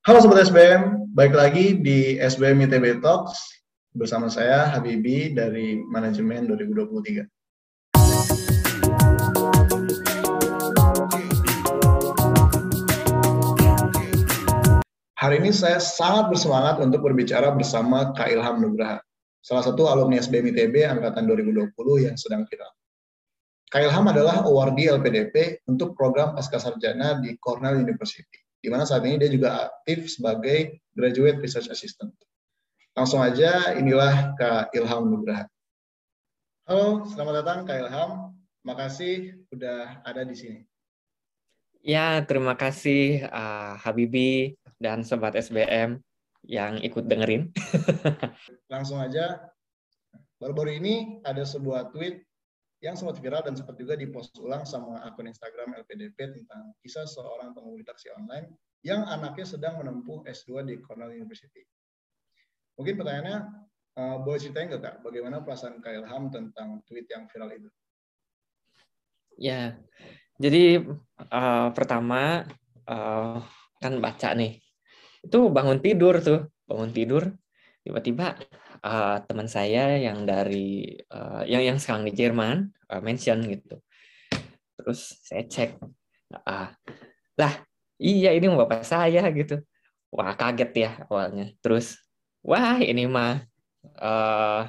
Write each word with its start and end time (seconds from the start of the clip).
Halo 0.00 0.16
Sobat 0.24 0.48
SBM, 0.48 1.12
baik 1.12 1.36
lagi 1.36 1.76
di 1.76 2.16
SBM 2.16 2.64
ITB 2.64 3.04
Talks 3.04 3.36
bersama 3.92 4.32
saya 4.32 4.64
Habibi 4.72 5.36
dari 5.36 5.76
Manajemen 5.76 6.48
2023. 6.48 7.28
Hari 15.20 15.36
ini 15.36 15.52
saya 15.52 15.76
sangat 15.76 16.32
bersemangat 16.32 16.80
untuk 16.80 17.04
berbicara 17.04 17.52
bersama 17.52 18.16
Kak 18.16 18.32
Ilham 18.32 18.56
Nugraha, 18.64 19.04
salah 19.44 19.68
satu 19.68 19.84
alumni 19.84 20.16
SBM 20.16 20.56
ITB 20.56 20.80
angkatan 20.80 21.28
2020 21.28 21.76
yang 22.08 22.16
sedang 22.16 22.48
viral. 22.48 22.72
Kak 23.68 23.84
Ilham 23.84 24.08
adalah 24.08 24.48
awardee 24.48 24.96
LPDP 24.96 25.60
untuk 25.68 25.92
program 25.92 26.32
pasca 26.32 26.56
sarjana 26.56 27.20
di 27.20 27.36
Cornell 27.36 27.76
University 27.84 28.48
di 28.60 28.68
mana 28.68 28.84
saat 28.84 29.00
ini 29.08 29.16
dia 29.16 29.32
juga 29.32 29.72
aktif 29.72 30.12
sebagai 30.12 30.84
Graduate 30.92 31.40
Research 31.40 31.72
Assistant. 31.72 32.12
Langsung 32.92 33.24
aja, 33.24 33.72
inilah 33.72 34.36
Kak 34.36 34.76
Ilham 34.76 35.08
Nugraha. 35.08 35.48
Halo, 36.68 37.08
selamat 37.08 37.34
datang 37.40 37.58
Kak 37.64 37.88
Ilham. 37.88 38.36
Makasih 38.60 39.40
udah 39.48 40.04
ada 40.04 40.20
di 40.28 40.36
sini. 40.36 40.60
Ya, 41.80 42.20
terima 42.28 42.52
kasih 42.52 43.24
uh, 43.32 43.80
Habibi 43.80 44.60
dan 44.76 45.00
Sobat 45.00 45.32
SBM 45.32 45.96
yang 46.44 46.76
ikut 46.84 47.08
dengerin. 47.08 47.48
Langsung 48.72 49.00
aja, 49.00 49.40
baru-baru 50.36 50.76
ini 50.76 51.24
ada 51.24 51.40
sebuah 51.40 51.88
tweet 51.96 52.20
yang 52.80 52.96
sempat 52.96 53.20
viral 53.20 53.44
dan 53.44 53.52
sempat 53.52 53.76
juga 53.76 53.92
dipost 53.92 54.32
ulang 54.40 54.64
sama 54.64 55.04
akun 55.04 55.28
Instagram 55.28 55.76
LPDP 55.84 56.16
tentang 56.16 56.72
kisah 56.80 57.04
seorang 57.04 57.52
pengemudi 57.52 57.84
taksi 57.84 58.08
online 58.16 58.48
yang 58.80 59.04
anaknya 59.04 59.44
sedang 59.44 59.76
menempuh 59.76 60.24
S2 60.24 60.64
di 60.64 60.74
Cornell 60.80 61.12
University. 61.12 61.60
Mungkin 62.80 62.96
pertanyaannya, 62.96 63.38
uh, 64.00 64.16
boleh 64.24 64.40
ceritain 64.40 64.72
nggak 64.72 64.80
Kak, 64.80 64.94
bagaimana 65.04 65.44
perasaan 65.44 65.84
Kak 65.84 65.92
Ilham 65.92 66.32
tentang 66.32 66.80
tweet 66.88 67.04
yang 67.12 67.28
viral 67.28 67.52
itu? 67.52 67.68
Ya, 69.36 69.76
jadi 70.40 70.80
uh, 71.28 71.68
pertama 71.76 72.48
uh, 72.88 73.44
kan 73.76 73.92
baca 74.00 74.32
nih, 74.32 74.56
itu 75.20 75.38
bangun 75.52 75.84
tidur 75.84 76.16
tuh, 76.24 76.48
bangun 76.64 76.96
tidur, 76.96 77.28
tiba-tiba 77.84 78.40
uh, 78.84 79.16
teman 79.24 79.48
saya 79.48 79.96
yang 79.96 80.24
dari 80.24 80.96
uh, 81.12 81.44
yang 81.44 81.62
yang 81.64 81.78
sekarang 81.80 82.08
di 82.08 82.12
Jerman 82.16 82.68
uh, 82.88 83.00
mention 83.00 83.44
gitu. 83.44 83.80
Terus 84.80 85.20
saya 85.20 85.44
cek, 85.44 85.76
uh, 86.32 86.68
lah 87.36 87.52
iya 88.00 88.32
ini 88.32 88.48
bapak 88.48 88.82
saya 88.84 89.28
gitu. 89.32 89.60
Wah 90.10 90.34
kaget 90.34 90.70
ya 90.74 90.90
awalnya. 91.06 91.52
Terus 91.60 92.00
wah 92.40 92.80
ini 92.80 93.04
mah 93.06 93.44
uh, 94.00 94.66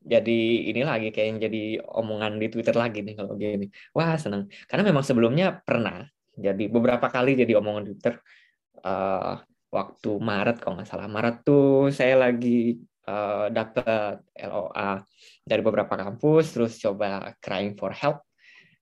jadi 0.00 0.40
ini 0.72 0.80
lagi 0.80 1.12
kayak 1.12 1.28
yang 1.28 1.38
jadi 1.44 1.62
omongan 1.84 2.40
di 2.40 2.48
Twitter 2.48 2.72
lagi 2.72 3.04
nih 3.04 3.14
kalau 3.20 3.36
gini. 3.36 3.68
Wah 3.92 4.16
seneng 4.16 4.48
karena 4.66 4.82
memang 4.88 5.04
sebelumnya 5.04 5.60
pernah 5.60 6.08
jadi 6.40 6.72
beberapa 6.72 7.06
kali 7.12 7.36
jadi 7.36 7.60
omongan 7.60 7.84
Twitter. 7.92 8.14
Uh, 8.80 9.36
waktu 9.70 10.10
Maret 10.18 10.58
kalau 10.58 10.80
nggak 10.80 10.88
salah 10.90 11.06
Maret 11.06 11.46
tuh 11.46 11.94
saya 11.94 12.18
lagi 12.18 12.80
uh, 13.10 13.50
dapat 13.50 14.22
LOA 14.38 15.02
dari 15.42 15.62
beberapa 15.66 15.98
kampus, 15.98 16.54
terus 16.54 16.78
coba 16.78 17.34
crying 17.42 17.74
for 17.74 17.90
help. 17.90 18.22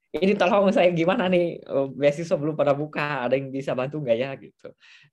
Ini 0.09 0.41
tolong 0.41 0.73
saya 0.73 0.89
gimana 0.89 1.29
nih, 1.29 1.61
oh, 1.69 1.93
beasiswa 1.93 2.33
belum 2.41 2.57
pada 2.57 2.73
buka, 2.73 3.29
ada 3.29 3.37
yang 3.37 3.53
bisa 3.53 3.77
bantu 3.77 4.01
nggak 4.01 4.17
ya 4.17 4.31
gitu. 4.41 4.69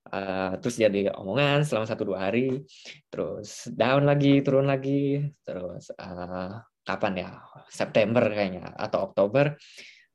Uh, 0.08 0.56
terus 0.64 0.80
jadi 0.80 1.12
omongan 1.12 1.68
selama 1.68 1.84
satu 1.84 2.08
dua 2.08 2.32
hari, 2.32 2.64
terus 3.12 3.68
down 3.76 4.08
lagi, 4.08 4.40
turun 4.40 4.72
lagi, 4.72 5.20
terus 5.44 5.92
uh, 6.00 6.64
kapan 6.88 7.28
ya 7.28 7.30
September 7.68 8.24
kayaknya 8.24 8.72
atau 8.72 9.12
Oktober, 9.12 9.60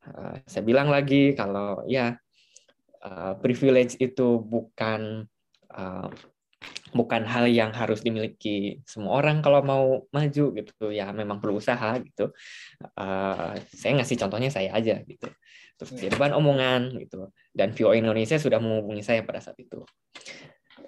uh, 0.09 0.34
saya 0.49 0.65
bilang 0.65 0.89
lagi 0.89 1.37
kalau 1.37 1.84
ya 1.84 2.16
uh, 3.05 3.37
privilege 3.37 4.00
itu 4.00 4.41
bukan 4.41 5.28
bukan 6.91 7.22
hal 7.22 7.47
yang 7.47 7.71
harus 7.71 8.03
dimiliki 8.03 8.82
semua 8.82 9.22
orang 9.22 9.41
kalau 9.41 9.62
mau 9.62 9.84
maju 10.10 10.44
gitu. 10.59 10.87
Ya 10.91 11.15
memang 11.15 11.38
perlu 11.38 11.62
usaha 11.62 11.97
gitu. 12.03 12.34
Uh, 12.98 13.54
saya 13.71 14.00
ngasih 14.00 14.16
contohnya 14.21 14.50
saya 14.50 14.75
aja 14.75 14.98
gitu. 15.06 15.31
Terus 15.78 15.91
jadi 15.97 16.15
bahan 16.19 16.34
omongan 16.37 16.98
gitu. 17.00 17.31
Dan 17.54 17.72
Vio 17.72 17.94
Indonesia 17.94 18.37
sudah 18.37 18.59
menghubungi 18.59 19.06
saya 19.06 19.22
pada 19.22 19.41
saat 19.41 19.56
itu. 19.56 19.87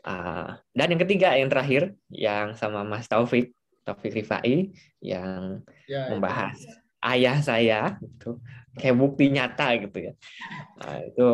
Uh, 0.03 0.59
dan 0.75 0.91
yang 0.91 1.01
ketiga 1.07 1.39
yang 1.39 1.47
terakhir 1.47 1.95
yang 2.11 2.59
sama 2.59 2.83
Mas 2.83 3.07
Taufik 3.07 3.55
Taufik 3.87 4.15
Rifai 4.15 4.75
yang 4.99 5.63
ya, 5.87 6.11
membahas 6.11 6.59
ya. 6.59 6.82
Ayah 7.03 7.39
saya 7.43 7.99
gitu. 7.99 8.39
Kayak 8.73 8.97
bukti 8.97 9.29
nyata 9.29 9.77
gitu 9.85 9.99
ya. 10.01 10.13
Nah, 10.81 10.97
itu 11.05 11.27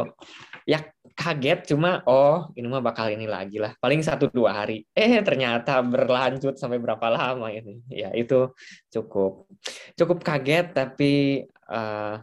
ya 0.67 0.83
kaget 1.15 1.71
cuma 1.71 2.03
oh 2.07 2.51
ini 2.59 2.67
mah 2.67 2.83
bakal 2.83 3.07
ini 3.11 3.31
lagi 3.31 3.63
lah. 3.63 3.79
Paling 3.79 4.03
satu 4.03 4.27
dua 4.27 4.65
hari. 4.65 4.83
Eh 4.91 5.23
ternyata 5.23 5.79
berlanjut 5.87 6.59
sampai 6.59 6.83
berapa 6.83 7.07
lama 7.07 7.47
ini? 7.55 7.79
Ya 7.87 8.11
itu 8.11 8.51
cukup 8.91 9.47
cukup 9.95 10.19
kaget 10.27 10.75
tapi 10.75 11.47
uh, 11.71 12.19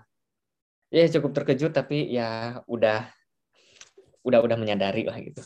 ya 0.92 1.06
cukup 1.12 1.32
terkejut 1.32 1.72
tapi 1.72 2.12
ya 2.12 2.60
udah 2.68 3.08
udah 4.26 4.40
udah 4.42 4.58
menyadari 4.58 5.06
lah 5.08 5.16
gitu. 5.22 5.42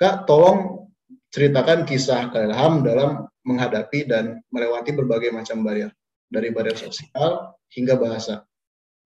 Kak 0.00 0.28
tolong 0.28 0.88
ceritakan 1.32 1.88
kisah 1.88 2.28
Kak 2.28 2.48
dalam 2.84 3.24
menghadapi 3.46 4.10
dan 4.10 4.42
melewati 4.50 4.90
berbagai 4.92 5.30
macam 5.30 5.62
barrier 5.62 5.94
dari 6.26 6.50
barrier 6.50 6.74
sosial 6.74 7.54
hingga 7.70 7.94
bahasa 7.94 8.42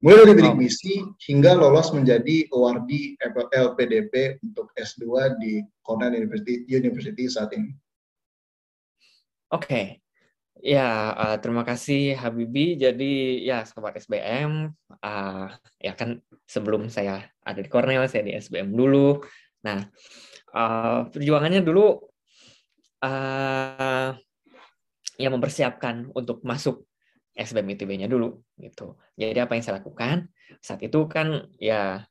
Mulai 0.01 0.33
dari 0.33 0.41
bidik 0.41 0.57
misi 0.57 1.05
hingga 1.29 1.53
lolos 1.61 1.93
menjadi 1.93 2.49
awardee 2.57 3.21
LPDP 3.53 4.41
untuk 4.41 4.73
S2 4.73 5.37
di 5.37 5.61
Cornell 5.85 6.17
University, 6.17 6.65
University 6.73 7.29
saat 7.29 7.53
ini. 7.53 7.69
Oke, 9.53 9.69
okay. 9.69 9.87
ya 10.57 11.13
uh, 11.13 11.37
terima 11.37 11.69
kasih 11.69 12.17
Habibi. 12.17 12.81
Jadi 12.81 13.45
ya 13.45 13.69
sobat 13.69 14.01
SBM, 14.01 14.73
uh, 14.89 15.05
eh, 15.05 15.47
ya 15.85 15.93
kan 15.93 16.25
sebelum 16.49 16.89
saya 16.89 17.29
ada 17.45 17.61
di 17.61 17.69
Cornell, 17.69 18.09
saya 18.09 18.25
di 18.25 18.33
SBM 18.33 18.73
dulu. 18.73 19.21
Nah, 19.69 19.85
uh, 20.57 21.13
perjuangannya 21.13 21.61
dulu 21.61 22.01
uh, 23.05 24.17
ya 25.21 25.29
mempersiapkan 25.29 26.09
untuk 26.17 26.41
masuk 26.41 26.89
SBM 27.37 27.77
ITB-nya 27.77 28.09
dulu 28.09 28.41
gitu. 28.57 28.97
Jadi 29.15 29.39
apa 29.39 29.53
yang 29.55 29.63
saya 29.63 29.79
lakukan 29.79 30.27
saat 30.65 30.81
itu 30.83 31.07
kan 31.07 31.47
ya 31.61 32.03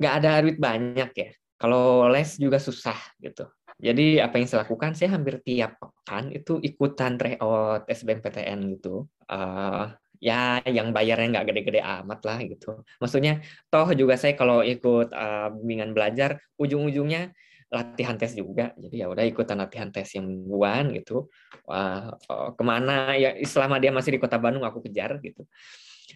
nggak 0.00 0.14
ada 0.22 0.30
duit 0.44 0.58
banyak 0.58 1.10
ya. 1.12 1.30
Kalau 1.56 2.08
les 2.12 2.36
juga 2.36 2.60
susah 2.60 2.96
gitu. 3.20 3.48
Jadi 3.76 4.20
apa 4.24 4.40
yang 4.40 4.48
saya 4.48 4.64
lakukan, 4.64 4.96
saya 4.96 5.12
hampir 5.16 5.40
tiap 5.44 5.76
pekan 5.76 6.32
itu 6.32 6.56
ikutan 6.64 7.20
tryout 7.20 7.84
SBMPTN 7.88 8.72
gitu. 8.76 9.04
Uh, 9.28 9.92
ya 10.16 10.64
yang 10.64 10.96
bayarnya 10.96 11.40
nggak 11.40 11.46
gede-gede 11.52 11.80
amat 11.84 12.20
lah 12.24 12.38
gitu. 12.44 12.80
Maksudnya 13.00 13.44
toh 13.68 13.88
juga 13.92 14.16
saya 14.16 14.32
kalau 14.32 14.64
ikut 14.64 15.12
uh, 15.12 15.52
bimbingan 15.60 15.92
belajar, 15.92 16.40
ujung-ujungnya 16.56 17.36
latihan 17.70 18.14
tes 18.14 18.32
juga. 18.38 18.70
Jadi 18.78 19.02
ya 19.02 19.06
udah 19.10 19.24
ikutan 19.26 19.58
latihan 19.58 19.90
tes 19.90 20.06
yang 20.14 20.26
mingguan 20.26 20.94
gitu. 20.94 21.26
Wah, 21.66 22.14
oh, 22.30 22.54
ke 22.54 22.62
mana 22.62 23.18
ya 23.18 23.34
selama 23.42 23.82
dia 23.82 23.90
masih 23.90 24.16
di 24.16 24.20
kota 24.22 24.38
Bandung 24.38 24.62
aku 24.62 24.84
kejar 24.86 25.18
gitu. 25.22 25.44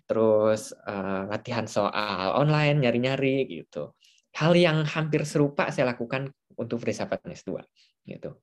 Terus 0.07 0.71
uh, 0.87 1.27
latihan 1.27 1.67
soal 1.67 2.39
online 2.39 2.87
nyari-nyari 2.87 3.51
gitu. 3.51 3.95
Hal 4.39 4.55
yang 4.55 4.87
hampir 4.87 5.27
serupa 5.27 5.75
saya 5.75 5.91
lakukan 5.91 6.31
untuk 6.55 6.79
filsafat 6.79 7.27
S2 7.27 7.59
gitu. 8.07 8.39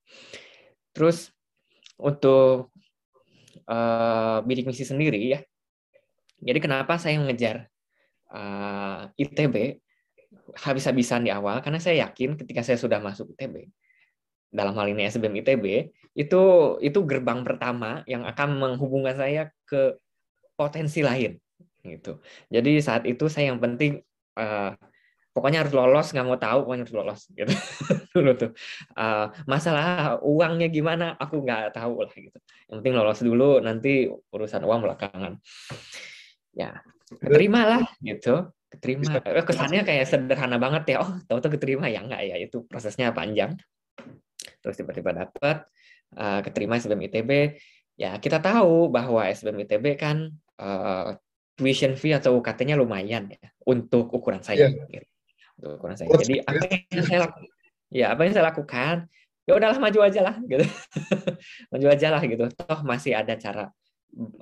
Terus 0.91 1.31
untuk 1.95 2.75
uh, 3.65 4.39
bidik 4.43 4.67
misi 4.67 4.83
sendiri 4.83 5.21
ya. 5.31 5.39
Jadi 6.37 6.59
kenapa 6.61 7.01
saya 7.01 7.17
mengejar 7.17 7.65
uh, 8.29 9.09
eh, 9.09 9.25
ITB 9.25 9.81
habis-habisan 10.55 11.27
di 11.27 11.31
awal 11.33 11.59
karena 11.59 11.81
saya 11.81 12.07
yakin 12.07 12.39
ketika 12.39 12.63
saya 12.63 12.79
sudah 12.79 13.03
masuk 13.03 13.35
ITB 13.35 13.67
dalam 14.47 14.71
hal 14.79 14.87
ini 14.87 15.07
SBM 15.11 15.43
ITB 15.43 15.91
itu 16.15 16.41
itu 16.79 16.99
gerbang 17.03 17.43
pertama 17.43 18.01
yang 18.07 18.23
akan 18.23 18.55
menghubungkan 18.57 19.15
saya 19.19 19.51
ke 19.67 19.99
potensi 20.55 21.03
lain 21.03 21.37
gitu. 21.85 22.19
Jadi 22.51 22.79
saat 22.83 23.03
itu 23.07 23.27
saya 23.31 23.53
yang 23.53 23.59
penting 23.61 24.01
uh, 24.39 24.73
pokoknya 25.31 25.61
harus 25.61 25.73
lolos 25.75 26.09
nggak 26.09 26.25
mau 26.25 26.39
tahu 26.39 26.65
pokoknya 26.65 26.83
harus 26.87 26.95
lolos 26.97 27.21
gitu. 27.31 27.51
Dulu 28.17 28.31
tuh. 28.33 28.51
Uh, 28.97 29.29
masalah 29.45 30.17
uangnya 30.25 30.67
gimana 30.73 31.13
aku 31.19 31.43
nggak 31.43 31.77
tahu 31.77 32.01
lah 32.01 32.11
gitu. 32.15 32.39
Yang 32.71 32.75
penting 32.81 32.95
lolos 32.97 33.19
dulu 33.21 33.49
nanti 33.61 34.09
urusan 34.09 34.63
uang 34.65 34.79
belakangan. 34.83 35.37
Ya 36.57 36.81
terimalah 37.21 37.87
gitu 38.03 38.51
keterima. 38.71 39.23
Eh, 39.23 39.45
kesannya 39.45 39.81
kayak 39.87 40.05
sederhana 40.07 40.57
banget 40.59 40.95
ya. 40.95 40.97
Oh 41.03 41.11
tahu-tahu 41.25 41.55
keterima 41.55 41.87
ya? 41.87 42.03
Enggak 42.03 42.21
ya 42.27 42.35
itu 42.39 42.63
prosesnya 42.67 43.15
panjang. 43.15 43.55
Terus 44.61 44.75
tiba-tiba 44.75 45.15
dapat 45.15 45.67
uh, 46.15 46.39
keterima 46.43 46.79
SBM 46.79 47.07
ITB 47.11 47.31
ya 47.97 48.19
kita 48.21 48.37
tahu 48.43 48.91
bahwa 48.93 49.25
SBM 49.25 49.65
ITB 49.65 49.85
kan 49.97 50.29
uh, 50.61 51.17
tuition 51.57 51.97
fee 51.97 52.13
atau 52.13 52.37
UKT-nya 52.37 52.77
lumayan 52.77 53.33
ya 53.33 53.49
untuk 53.65 54.13
ukuran 54.13 54.45
saya 54.45 54.69
yeah. 54.69 54.85
gitu. 54.91 55.07
untuk 55.57 55.81
ukuran 55.81 55.97
saya. 55.97 56.07
Jadi 56.21 56.35
apa 56.45 56.63
yang 56.69 57.05
saya 57.07 57.19
lakukan 57.25 57.49
ya 57.89 58.05
apa 58.13 58.21
yang 58.27 58.33
saya 58.35 58.45
lakukan? 58.53 58.95
Ya 59.47 59.55
udahlah 59.55 59.79
maju 59.79 59.99
aja 60.03 60.21
lah 60.27 60.35
gitu. 60.43 60.67
Maju 61.71 61.87
aja 61.87 62.07
lah 62.11 62.19
gitu. 62.19 62.51
Toh 62.51 62.79
masih 62.83 63.15
ada 63.15 63.31
cara 63.39 63.71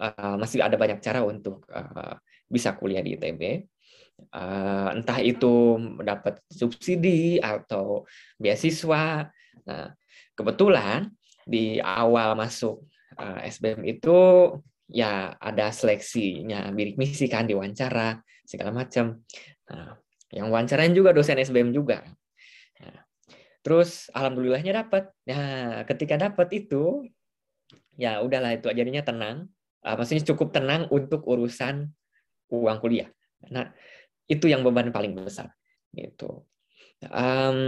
uh, 0.01 0.35
masih 0.41 0.65
ada 0.65 0.73
banyak 0.81 0.97
cara 0.97 1.21
untuk 1.21 1.61
uh, 1.69 2.17
bisa 2.49 2.73
kuliah 2.73 3.05
di 3.05 3.13
ITB 3.13 3.69
uh, 4.35 4.89
entah 4.95 5.19
itu 5.21 5.79
dapat 6.03 6.39
subsidi 6.51 7.39
atau 7.39 8.03
beasiswa. 8.39 9.29
Nah 9.65 9.87
kebetulan 10.35 11.09
di 11.45 11.79
awal 11.79 12.35
masuk 12.35 12.83
uh, 13.21 13.39
SBM 13.45 13.85
itu 13.85 14.17
ya 14.89 15.33
ada 15.41 15.73
seleksinya 15.73 16.69
bidik 16.73 16.97
misi 16.99 17.25
kan 17.25 17.49
diwawancara 17.49 18.21
segala 18.45 18.71
macam. 18.73 19.25
Nah, 19.65 19.97
yang 20.29 20.53
wawancarain 20.53 20.93
juga 20.93 21.13
dosen 21.13 21.41
SBM 21.41 21.73
juga. 21.73 22.05
Nah, 22.81 22.97
terus 23.65 24.09
alhamdulillahnya 24.13 24.85
dapat. 24.85 25.09
Nah 25.25 25.81
ketika 25.89 26.17
dapat 26.29 26.47
itu 26.53 27.05
ya 27.97 28.21
udahlah 28.21 28.53
itu 28.53 28.69
jadinya 28.69 29.01
tenang. 29.01 29.49
Uh, 29.85 29.95
maksudnya 29.97 30.25
cukup 30.33 30.49
tenang 30.53 30.89
untuk 30.89 31.25
urusan 31.25 31.89
uang 32.49 32.77
kuliah. 32.81 33.09
Nah 33.49 33.73
itu 34.25 34.45
yang 34.49 34.65
beban 34.65 34.89
paling 34.89 35.13
besar 35.13 35.53
gitu 35.93 36.43
um, 37.09 37.59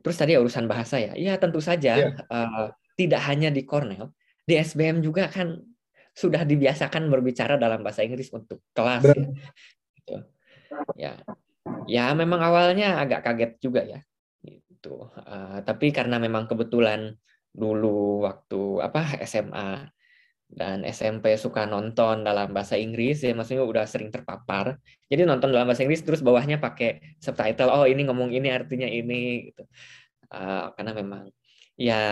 terus 0.00 0.16
tadi 0.16 0.36
urusan 0.36 0.66
bahasa 0.66 0.98
ya 0.98 1.12
ya 1.14 1.36
tentu 1.36 1.60
saja 1.62 1.96
yeah. 1.96 2.12
Iya. 2.16 2.24
uh, 2.32 2.66
tidak 2.96 3.22
hanya 3.28 3.48
di 3.48 3.62
Cornell 3.64 4.12
di 4.44 4.58
SBM 4.58 5.00
juga 5.00 5.30
kan 5.30 5.60
sudah 6.10 6.42
dibiasakan 6.42 7.06
berbicara 7.06 7.54
dalam 7.54 7.86
bahasa 7.86 8.02
Inggris 8.02 8.34
untuk 8.34 8.60
kelas 8.74 9.06
ya. 9.06 9.14
Gitu. 9.94 10.16
ya 10.98 11.12
ya 11.86 12.04
memang 12.12 12.42
awalnya 12.42 12.98
agak 12.98 13.24
kaget 13.24 13.52
juga 13.62 13.86
ya 13.86 14.00
gitu 14.42 15.06
uh, 15.06 15.62
tapi 15.62 15.94
karena 15.94 16.18
memang 16.18 16.50
kebetulan 16.50 17.14
dulu 17.50 18.26
waktu 18.26 18.82
apa 18.82 19.22
SMA 19.26 19.90
dan 20.50 20.82
SMP 20.82 21.38
suka 21.38 21.62
nonton 21.64 22.26
dalam 22.26 22.50
bahasa 22.50 22.74
Inggris 22.74 23.22
ya 23.22 23.32
maksudnya 23.38 23.62
udah 23.62 23.86
sering 23.86 24.10
terpapar 24.10 24.82
jadi 25.06 25.22
nonton 25.22 25.54
dalam 25.54 25.70
bahasa 25.70 25.86
Inggris 25.86 26.02
terus 26.02 26.20
bawahnya 26.20 26.58
pakai 26.58 27.18
subtitle 27.22 27.70
oh 27.70 27.86
ini 27.86 28.02
ngomong 28.02 28.34
ini 28.34 28.50
artinya 28.50 28.90
ini 28.90 29.50
gitu 29.54 29.62
uh, 30.34 30.74
karena 30.74 30.92
memang 30.94 31.22
ya 31.78 32.02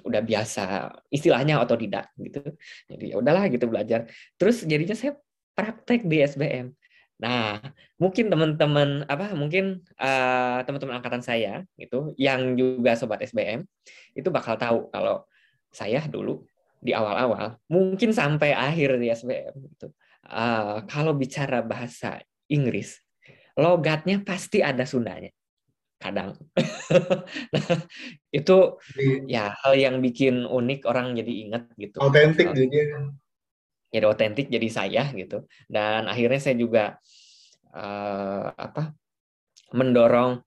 udah 0.00 0.22
biasa 0.24 0.88
istilahnya 1.12 1.60
otodidak 1.60 2.08
gitu. 2.16 2.40
Jadi 2.88 3.12
ya 3.12 3.16
udahlah 3.20 3.50
gitu 3.52 3.68
belajar. 3.68 4.08
Terus 4.40 4.64
jadinya 4.64 4.96
saya 4.96 5.18
praktek 5.52 6.08
di 6.08 6.22
SBM. 6.24 6.72
Nah, 7.22 7.60
mungkin 8.00 8.32
teman-teman 8.32 9.06
apa 9.06 9.30
mungkin 9.36 9.84
uh, 10.00 10.58
teman-teman 10.66 10.98
angkatan 10.98 11.22
saya 11.22 11.62
gitu 11.78 12.16
yang 12.18 12.58
juga 12.58 12.98
sobat 12.98 13.22
SBM 13.22 13.62
itu 14.18 14.26
bakal 14.32 14.58
tahu 14.58 14.90
kalau 14.90 15.22
saya 15.70 16.02
dulu 16.10 16.42
di 16.82 16.90
awal-awal 16.90 17.62
mungkin 17.70 18.10
sampai 18.10 18.50
akhir 18.50 18.98
di 18.98 19.06
SBM 19.14 19.54
gitu. 19.70 19.94
Uh, 20.26 20.82
kalau 20.90 21.14
bicara 21.14 21.62
bahasa 21.62 22.18
Inggris, 22.50 22.98
logatnya 23.54 24.18
pasti 24.26 24.58
ada 24.58 24.82
Sundanya 24.82 25.30
kadang. 26.02 26.34
nah, 27.54 27.78
itu 28.34 28.58
ya 29.30 29.54
hal 29.62 29.72
yang 29.78 30.02
bikin 30.02 30.42
unik 30.42 30.82
orang 30.90 31.14
jadi 31.14 31.32
ingat 31.46 31.70
gitu. 31.78 32.02
Autentik 32.02 32.50
jadi. 32.50 33.06
Jadi 33.92 34.04
otentik 34.08 34.46
jadi 34.50 34.68
saya 34.72 35.06
gitu. 35.14 35.46
Dan 35.70 36.10
akhirnya 36.10 36.40
saya 36.42 36.56
juga 36.58 36.98
uh, 37.70 38.50
apa 38.50 38.90
mendorong 39.70 40.42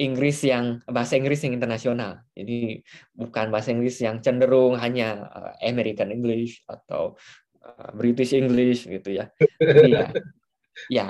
Inggris 0.00 0.40
yang 0.40 0.80
bahasa 0.88 1.20
Inggris 1.20 1.44
yang 1.44 1.60
internasional. 1.60 2.24
Jadi 2.32 2.80
bukan 3.12 3.52
bahasa 3.52 3.68
Inggris 3.68 4.00
yang 4.00 4.24
cenderung 4.24 4.80
hanya 4.80 5.28
uh, 5.28 5.52
American 5.60 6.08
English 6.08 6.64
atau 6.64 7.20
uh, 7.60 7.90
British 7.92 8.32
English 8.32 8.88
gitu 8.88 9.20
ya. 9.20 9.28
Jadi 9.60 9.92
ya, 9.92 10.06
ya 10.96 11.08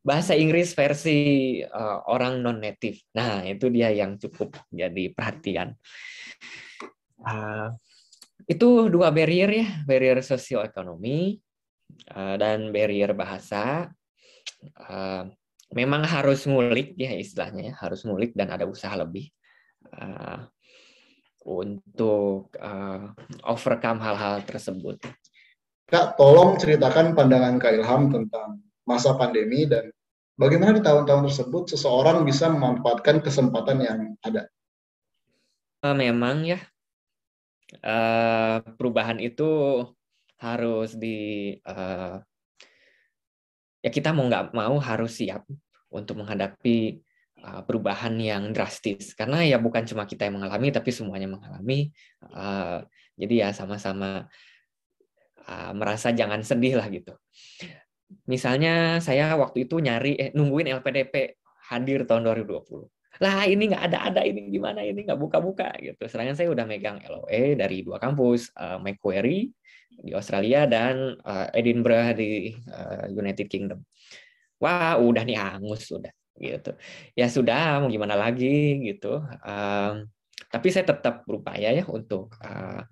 bahasa 0.00 0.32
Inggris 0.32 0.72
versi 0.72 1.60
uh, 1.60 2.08
orang 2.08 2.40
non 2.40 2.56
native. 2.56 3.04
Nah, 3.12 3.44
itu 3.44 3.68
dia 3.68 3.92
yang 3.92 4.16
cukup 4.16 4.56
jadi 4.72 5.12
perhatian. 5.12 5.76
Uh, 7.20 7.76
itu 8.48 8.88
dua 8.88 9.12
barrier 9.12 9.50
ya, 9.52 9.68
barrier 9.84 10.24
sosioekonomi 10.24 11.36
uh, 12.16 12.34
dan 12.40 12.72
barrier 12.72 13.12
bahasa. 13.12 13.92
Uh, 14.74 15.28
memang 15.72 16.04
harus 16.04 16.44
ngulik 16.44 16.92
ya 17.00 17.16
istilahnya 17.16 17.72
ya, 17.72 17.74
harus 17.80 18.04
ngulik 18.04 18.36
dan 18.36 18.52
ada 18.52 18.68
usaha 18.68 18.92
lebih 18.92 19.32
uh, 19.96 20.44
untuk 21.42 22.52
uh, 22.60 23.10
overcome 23.48 23.98
hal-hal 23.98 24.44
tersebut. 24.44 25.00
Kak, 25.88 26.16
tolong 26.16 26.56
ceritakan 26.56 27.12
pandangan 27.12 27.60
Kak 27.60 27.72
Ilham 27.76 28.12
tentang 28.12 28.62
masa 28.88 29.16
pandemi 29.16 29.68
dan 29.68 29.92
bagaimana 30.36 30.76
di 30.76 30.82
tahun-tahun 30.84 31.28
tersebut 31.28 31.76
seseorang 31.76 32.24
bisa 32.24 32.48
memanfaatkan 32.48 33.20
kesempatan 33.20 33.78
yang 33.82 34.00
ada? 34.24 34.48
Eh, 35.82 35.96
memang 35.96 36.46
ya 36.46 36.60
perubahan 38.76 39.16
itu 39.16 39.80
harus 40.36 40.92
di 40.98 41.56
eh, 41.56 42.16
ya 43.82 43.90
kita 43.90 44.14
mau 44.14 44.24
nggak 44.30 44.54
mau 44.54 44.78
harus 44.78 45.18
siap 45.18 45.44
untuk 45.92 46.22
menghadapi 46.22 47.02
perubahan 47.66 48.14
yang 48.22 48.54
drastis. 48.54 49.18
Karena 49.18 49.42
ya 49.42 49.58
bukan 49.58 49.82
cuma 49.82 50.06
kita 50.06 50.30
yang 50.30 50.38
mengalami 50.38 50.70
tapi 50.70 50.94
semuanya 50.94 51.26
mengalami. 51.26 51.90
Jadi 53.18 53.34
ya 53.34 53.50
sama-sama 53.50 54.30
merasa 55.74 56.14
jangan 56.14 56.46
sedih 56.46 56.78
lah 56.78 56.86
gitu. 56.86 57.18
Misalnya 58.30 59.02
saya 59.02 59.34
waktu 59.34 59.66
itu 59.66 59.82
nyari 59.82 60.14
eh, 60.14 60.30
nungguin 60.32 60.70
LPDP 60.70 61.42
hadir 61.66 62.06
tahun 62.06 62.30
2020 62.30 62.86
lah 63.20 63.44
ini 63.44 63.68
nggak 63.68 63.84
ada 63.92 63.98
ada 64.08 64.20
ini 64.24 64.48
gimana 64.48 64.80
ini 64.80 65.04
nggak 65.04 65.20
buka-buka 65.20 65.68
gitu. 65.84 66.00
Sedangkan 66.08 66.32
saya 66.32 66.48
udah 66.48 66.64
megang 66.64 66.96
LOE 67.04 67.60
dari 67.60 67.84
dua 67.84 68.00
kampus 68.00 68.48
uh, 68.56 68.80
di 70.02 70.10
Australia 70.12 70.66
dan 70.66 71.14
uh, 71.22 71.46
Edinburgh 71.54 72.18
di 72.18 72.50
uh, 72.66 73.06
United 73.06 73.46
Kingdom. 73.46 73.86
Wah 74.58 74.98
udah 74.98 75.22
nih 75.22 75.38
angus 75.38 75.86
sudah 75.86 76.10
gitu. 76.38 76.74
Ya 77.14 77.30
sudah 77.30 77.78
mau 77.78 77.88
gimana 77.88 78.18
lagi 78.18 78.82
gitu. 78.82 79.22
Um, 79.46 80.10
tapi 80.50 80.68
saya 80.74 80.84
tetap 80.84 81.24
berupaya 81.24 81.70
ya 81.70 81.86
untuk 81.86 82.34
uh, 82.42 82.82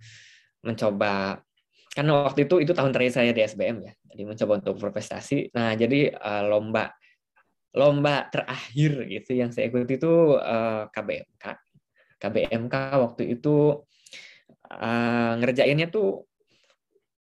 mencoba 0.62 1.42
karena 1.90 2.22
waktu 2.22 2.46
itu 2.46 2.62
itu 2.62 2.70
tahun 2.70 2.94
terakhir 2.94 3.18
saya 3.18 3.30
di 3.34 3.42
SBM 3.42 3.76
ya 3.82 3.92
jadi 4.14 4.22
mencoba 4.22 4.52
untuk 4.62 4.74
berprestasi. 4.78 5.50
Nah 5.52 5.74
jadi 5.74 6.14
uh, 6.14 6.46
lomba 6.46 6.94
lomba 7.74 8.26
terakhir 8.30 9.06
gitu 9.06 9.34
yang 9.34 9.50
saya 9.54 9.70
ikuti 9.70 9.98
itu 9.98 10.38
uh, 10.38 10.90
KBMK 10.90 11.44
KBMK 12.18 12.74
waktu 12.98 13.38
itu 13.38 13.86
uh, 14.70 15.32
ngerjainnya 15.38 15.86
tuh 15.90 16.29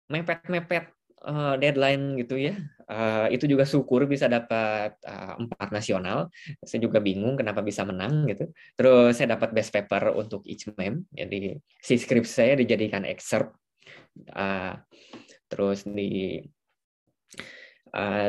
mepet-mepet 0.09 0.93
uh, 1.25 1.55
deadline 1.61 2.19
gitu 2.21 2.37
ya. 2.37 2.55
Uh, 2.89 3.29
itu 3.29 3.45
juga 3.45 3.69
syukur 3.69 4.09
bisa 4.09 4.27
dapat 4.27 4.97
uh, 5.05 5.37
empat 5.37 5.69
nasional. 5.71 6.33
Saya 6.65 6.81
juga 6.81 7.05
bingung 7.05 7.37
kenapa 7.37 7.61
bisa 7.61 7.85
menang 7.85 8.25
gitu. 8.29 8.49
Terus 8.75 9.13
saya 9.17 9.37
dapat 9.37 9.53
best 9.53 9.71
paper 9.73 10.17
untuk 10.17 10.45
each 10.49 10.69
mem. 10.77 11.05
Jadi 11.13 11.57
si 11.85 11.95
skripsi 12.01 12.33
saya 12.33 12.53
dijadikan 12.57 13.05
excerpt. 13.05 13.53
Uh, 14.35 14.75
terus 15.49 15.87
di 15.87 16.43
uh, 17.95 18.29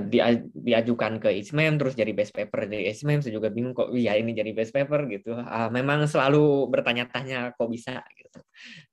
diajukan 0.56 1.20
ke 1.20 1.30
ISMEM 1.44 1.76
terus 1.76 1.98
jadi 1.98 2.12
best 2.16 2.32
paper 2.32 2.70
di 2.70 2.88
ISMEM 2.88 3.20
saya 3.20 3.34
juga 3.36 3.52
bingung 3.52 3.76
kok 3.76 3.92
iya 3.92 4.16
ini 4.16 4.32
jadi 4.32 4.52
best 4.56 4.72
paper 4.72 5.08
gitu. 5.12 5.36
Uh, 5.36 5.70
memang 5.72 6.06
selalu 6.08 6.68
bertanya-tanya 6.72 7.56
kok 7.56 7.68
bisa 7.68 8.04
gitu. 8.30 8.40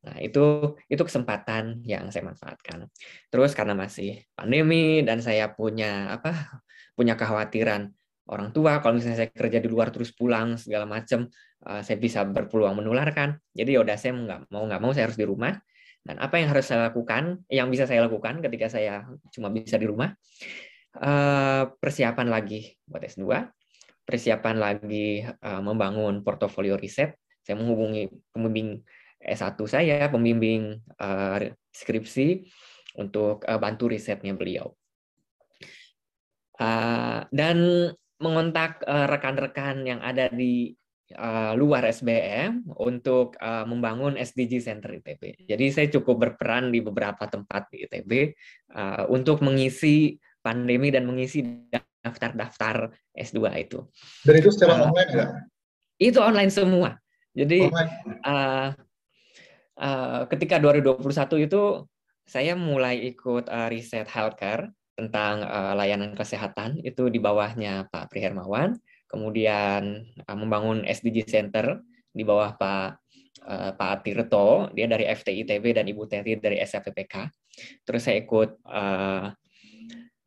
Nah 0.08 0.16
itu 0.24 0.44
itu 0.88 1.02
kesempatan 1.04 1.84
yang 1.84 2.08
saya 2.08 2.24
manfaatkan. 2.24 2.88
Terus 3.28 3.52
karena 3.52 3.76
masih 3.76 4.24
pandemi 4.32 5.04
dan 5.04 5.20
saya 5.20 5.52
punya 5.52 6.16
apa 6.16 6.62
punya 6.96 7.12
kekhawatiran 7.12 7.92
orang 8.26 8.50
tua 8.50 8.80
kalau 8.80 8.98
misalnya 8.98 9.22
saya 9.22 9.30
kerja 9.30 9.60
di 9.60 9.68
luar 9.68 9.92
terus 9.94 10.10
pulang 10.10 10.58
segala 10.58 10.88
macam 10.88 11.28
uh, 11.68 11.84
saya 11.84 12.00
bisa 12.00 12.24
berpeluang 12.24 12.80
menularkan. 12.80 13.36
Jadi 13.52 13.76
ya 13.76 13.80
udah 13.84 13.96
saya 14.00 14.16
nggak 14.16 14.40
mau 14.48 14.64
nggak 14.64 14.80
mau 14.82 14.90
saya 14.96 15.12
harus 15.12 15.20
di 15.20 15.28
rumah. 15.28 15.54
Dan 16.06 16.22
apa 16.22 16.38
yang 16.38 16.54
harus 16.54 16.70
saya 16.70 16.86
lakukan, 16.86 17.42
yang 17.50 17.66
bisa 17.66 17.82
saya 17.82 18.06
lakukan 18.06 18.38
ketika 18.38 18.70
saya 18.70 19.10
cuma 19.34 19.50
bisa 19.50 19.74
di 19.74 19.90
rumah, 19.90 20.14
uh, 21.02 21.66
persiapan 21.82 22.30
lagi 22.30 22.78
buat 22.86 23.02
S2, 23.02 23.26
persiapan 24.06 24.54
lagi 24.54 25.26
uh, 25.26 25.58
membangun 25.58 26.22
portofolio 26.22 26.78
riset. 26.78 27.18
Saya 27.42 27.58
menghubungi 27.58 28.06
pembimbing 28.30 28.86
S1 29.26 29.58
saya, 29.66 30.06
pembimbing 30.06 30.78
uh, 31.02 31.42
skripsi 31.74 32.46
untuk 33.02 33.42
uh, 33.44 33.58
bantu 33.58 33.90
risetnya 33.90 34.32
beliau. 34.32 34.70
Uh, 36.56 37.26
dan 37.34 37.90
mengontak 38.16 38.80
rekan-rekan 38.86 39.84
uh, 39.84 39.86
yang 39.92 40.00
ada 40.00 40.32
di 40.32 40.72
uh, 41.14 41.52
luar 41.54 41.86
SBM 41.86 42.66
untuk 42.82 43.38
uh, 43.38 43.62
membangun 43.68 44.18
SDG 44.18 44.58
Center 44.58 44.98
ITB. 44.98 45.46
Jadi 45.46 45.66
saya 45.70 45.86
cukup 45.92 46.26
berperan 46.26 46.74
di 46.74 46.82
beberapa 46.82 47.30
tempat 47.30 47.70
di 47.70 47.86
ITB 47.86 48.34
uh, 48.74 49.04
untuk 49.12 49.44
mengisi 49.46 50.18
pandemi 50.42 50.90
dan 50.90 51.06
mengisi 51.06 51.42
daftar-daftar 52.02 52.90
S2 53.14 53.38
itu. 53.62 53.78
Dan 54.26 54.34
itu 54.38 54.50
secara 54.50 54.72
uh, 54.78 54.90
online 54.90 55.10
nggak? 55.12 55.30
Itu 55.98 56.18
online 56.22 56.52
semua. 56.52 56.90
Jadi 57.36 57.68
online. 57.70 57.92
Uh, 58.24 58.68
uh, 59.80 60.28
ketika 60.28 60.60
2021 60.60 61.46
itu 61.46 61.62
saya 62.26 62.58
mulai 62.58 63.06
ikut 63.14 63.46
uh, 63.46 63.70
riset 63.70 64.10
healthcare 64.10 64.74
tentang 64.96 65.44
uh, 65.46 65.76
layanan 65.76 66.16
kesehatan. 66.16 66.82
Itu 66.82 67.12
di 67.12 67.20
bawahnya 67.22 67.86
Pak 67.92 68.10
Pri 68.10 68.24
Hermawan, 68.24 68.74
kemudian 69.06 70.02
uh, 70.26 70.36
membangun 70.36 70.82
SDG 70.82 71.28
Center 71.28 71.80
di 72.10 72.24
bawah 72.24 72.56
Pak 72.56 72.88
uh, 73.46 73.70
Pak 73.76 74.02
Tirto, 74.02 74.72
dia 74.72 74.88
dari 74.88 75.06
FTITB 75.06 75.76
dan 75.76 75.86
Ibu 75.86 76.08
Teti 76.08 76.34
dari 76.40 76.58
SFPK. 76.58 77.28
Terus 77.84 78.02
saya 78.02 78.18
ikut 78.20 78.50
uh, 78.66 79.30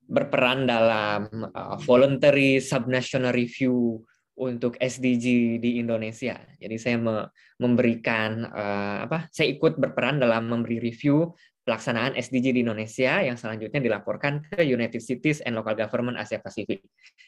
berperan 0.10 0.66
dalam 0.66 1.30
uh, 1.54 1.78
voluntary 1.86 2.58
subnational 2.62 3.34
review 3.34 4.02
untuk 4.40 4.80
SDG 4.80 5.60
di 5.60 5.84
Indonesia. 5.84 6.40
Jadi 6.56 6.76
saya 6.80 6.96
me 6.96 7.28
memberikan 7.60 8.48
uh, 8.48 9.04
apa? 9.04 9.28
Saya 9.36 9.52
ikut 9.52 9.76
berperan 9.76 10.24
dalam 10.24 10.48
memberi 10.48 10.80
review 10.80 11.36
pelaksanaan 11.68 12.16
SDG 12.16 12.56
di 12.56 12.66
Indonesia 12.66 13.22
yang 13.22 13.36
selanjutnya 13.36 13.78
dilaporkan 13.84 14.42
ke 14.42 14.64
United 14.64 15.04
Cities 15.04 15.44
and 15.44 15.54
Local 15.60 15.76
Government 15.76 16.18
Asia 16.18 16.40
Pacific. 16.40 16.82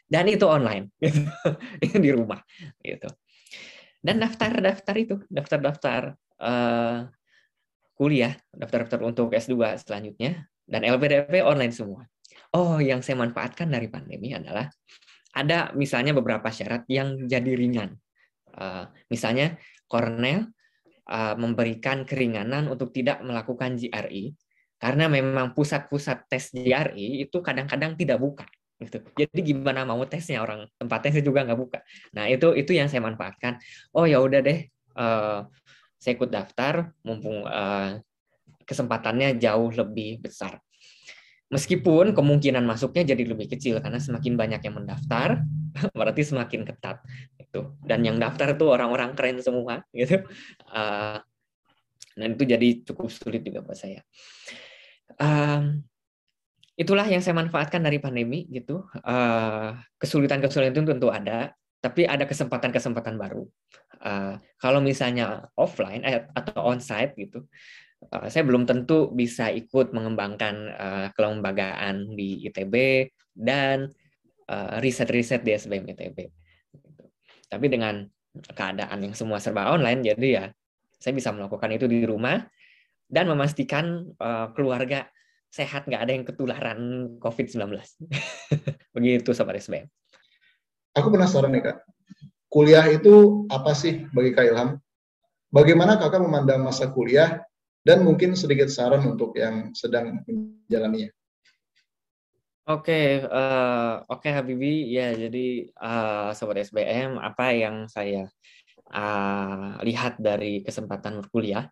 Dan 0.08 0.32
itu 0.32 0.48
online 0.48 0.90
gitu. 1.04 1.28
di 2.00 2.10
rumah 2.10 2.40
gitu. 2.82 3.12
Dan 4.02 4.18
daftar-daftar 4.18 4.96
itu, 4.98 5.22
daftar-daftar 5.30 6.18
uh, 6.42 7.06
kuliah, 7.94 8.34
daftar-daftar 8.50 9.00
untuk 9.06 9.30
S2 9.30 9.78
selanjutnya 9.86 10.50
dan 10.66 10.82
LPDP 10.90 11.46
online 11.46 11.70
semua. 11.70 12.10
Oh, 12.58 12.82
yang 12.82 13.06
saya 13.06 13.22
manfaatkan 13.22 13.70
dari 13.70 13.94
pandemi 13.94 14.34
adalah 14.34 14.66
ada 15.32 15.72
misalnya 15.74 16.12
beberapa 16.12 16.52
syarat 16.52 16.88
yang 16.92 17.28
jadi 17.28 17.52
ringan. 17.56 17.96
Uh, 18.52 18.88
misalnya 19.08 19.56
Cornell 19.88 20.52
uh, 21.08 21.36
memberikan 21.40 22.04
keringanan 22.04 22.68
untuk 22.68 22.92
tidak 22.92 23.24
melakukan 23.24 23.80
GRE 23.80 24.36
karena 24.82 25.06
memang 25.08 25.54
pusat-pusat 25.56 26.28
tes 26.28 26.52
GRE 26.52 27.24
itu 27.24 27.38
kadang-kadang 27.40 27.96
tidak 27.96 28.20
buka 28.20 28.44
gitu. 28.82 28.98
Jadi 29.14 29.40
gimana 29.54 29.86
mau 29.86 30.02
tesnya 30.10 30.42
orang 30.42 30.66
tempat 30.76 31.06
tesnya 31.06 31.22
juga 31.22 31.46
nggak 31.46 31.60
buka. 31.60 31.80
Nah 32.18 32.26
itu 32.28 32.58
itu 32.58 32.74
yang 32.74 32.90
saya 32.90 33.06
manfaatkan. 33.06 33.62
Oh 33.94 34.10
ya 34.10 34.18
udah 34.18 34.42
deh, 34.42 34.66
uh, 34.98 35.46
saya 36.02 36.12
ikut 36.18 36.34
daftar 36.34 36.90
mumpung 37.06 37.46
uh, 37.46 38.02
kesempatannya 38.66 39.38
jauh 39.38 39.70
lebih 39.70 40.26
besar. 40.26 40.58
Meskipun 41.52 42.16
kemungkinan 42.16 42.64
masuknya 42.64 43.12
jadi 43.12 43.28
lebih 43.28 43.52
kecil 43.52 43.84
karena 43.84 44.00
semakin 44.00 44.40
banyak 44.40 44.62
yang 44.64 44.76
mendaftar, 44.80 45.44
berarti 46.00 46.24
semakin 46.24 46.64
ketat 46.64 47.04
itu. 47.36 47.76
Dan 47.84 48.08
yang 48.08 48.16
daftar 48.16 48.56
itu 48.56 48.66
orang-orang 48.72 49.12
keren 49.20 49.44
semua 49.44 49.84
gitu. 49.92 50.24
Uh, 50.72 51.20
dan 52.16 52.30
itu 52.40 52.44
jadi 52.48 52.68
cukup 52.88 53.12
sulit 53.12 53.44
juga 53.44 53.64
buat 53.68 53.76
saya. 53.76 54.00
Um, 55.20 55.84
itulah 56.80 57.04
yang 57.04 57.20
saya 57.20 57.36
manfaatkan 57.36 57.84
dari 57.84 58.00
pandemi 58.00 58.48
gitu. 58.48 58.88
Uh, 59.04 59.76
kesulitan-kesulitan 60.00 60.72
itu 60.72 60.88
tentu 60.88 61.12
ada, 61.12 61.52
tapi 61.82 62.06
ada 62.06 62.30
kesempatan-kesempatan 62.30 63.18
baru. 63.18 63.44
Uh, 64.02 64.38
kalau 64.62 64.82
misalnya 64.82 65.50
offline 65.58 66.02
eh, 66.06 66.26
atau 66.34 66.74
onsite 66.74 67.14
gitu, 67.18 67.46
Eh, 68.02 68.28
saya 68.34 68.42
belum 68.42 68.66
tentu 68.66 69.14
bisa 69.14 69.54
ikut 69.54 69.94
mengembangkan 69.94 70.56
uh, 70.74 71.08
kelembagaan 71.14 72.18
di 72.18 72.42
ITB 72.50 73.06
dan 73.38 73.94
uh, 74.50 74.82
riset-riset 74.82 75.46
di 75.46 75.54
SBM 75.54 75.86
ITB. 75.94 76.18
Gitu. 76.74 77.04
Tapi 77.46 77.66
dengan 77.70 78.02
keadaan 78.58 79.06
yang 79.06 79.14
semua 79.14 79.38
serba 79.38 79.70
online, 79.70 80.02
jadi 80.02 80.28
ya 80.34 80.46
saya 80.98 81.14
bisa 81.14 81.30
melakukan 81.30 81.70
itu 81.78 81.86
di 81.86 82.02
rumah 82.02 82.42
dan 83.06 83.30
memastikan 83.30 84.10
uh, 84.18 84.50
keluarga 84.58 85.06
sehat, 85.54 85.86
nggak 85.86 86.02
ada 86.02 86.12
yang 86.18 86.26
ketularan 86.26 86.80
COVID-19. 87.22 87.70
Begitu 88.98 89.30
Sobat 89.38 89.62
SBM. 89.62 89.86
Aku 90.92 91.08
penasaran 91.08 91.56
nih 91.56 91.64
Kak, 91.72 91.78
kuliah 92.52 92.84
itu 92.92 93.48
apa 93.48 93.72
sih 93.72 94.04
bagi 94.12 94.36
Kak 94.36 94.46
Ilham? 94.52 94.70
Bagaimana 95.52 95.96
kakak 95.96 96.24
memandang 96.24 96.64
masa 96.64 96.92
kuliah 96.92 97.44
dan 97.84 98.04
mungkin 98.04 98.36
sedikit 98.36 98.68
saran 98.68 99.04
untuk 99.04 99.36
yang 99.36 99.72
sedang 99.72 100.24
menjalaninya. 100.28 101.12
Oke, 102.70 103.26
uh, 103.26 104.06
oke 104.06 104.22
okay, 104.22 104.32
Habibi, 104.32 104.96
ya 104.96 105.12
jadi 105.18 105.66
uh, 105.76 106.30
sobat 106.32 106.62
SBM, 106.62 107.18
apa 107.20 107.52
yang 107.52 107.90
saya 107.90 108.30
uh, 108.94 109.82
lihat 109.82 110.22
dari 110.22 110.62
kesempatan 110.62 111.20
berkuliah, 111.20 111.68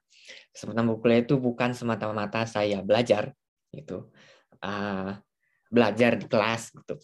kesempatan 0.51 0.89
berkuliah 0.89 1.21
itu 1.23 1.37
bukan 1.37 1.77
semata-mata 1.77 2.43
saya 2.49 2.81
belajar, 2.81 3.31
gitu, 3.69 4.11
uh, 4.65 5.13
belajar 5.69 6.19
di 6.19 6.25
kelas, 6.25 6.73
gitu, 6.73 6.97